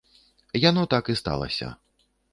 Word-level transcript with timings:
Яно 0.69 0.85
так 0.93 1.13
і 1.15 1.17
сталася. 1.21 1.73